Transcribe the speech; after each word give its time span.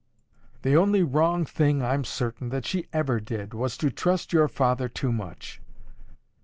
The 0.63 0.75
only 0.75 1.03
wrong 1.03 1.45
thing, 1.45 1.83
I'm 1.83 2.05
certain, 2.05 2.49
that 2.49 2.65
she 2.65 2.87
ever 2.91 3.19
did, 3.19 3.53
was 3.53 3.77
to 3.77 3.91
trust 3.91 4.33
your 4.33 4.47
father 4.47 4.89
too 4.89 5.11
much. 5.11 5.61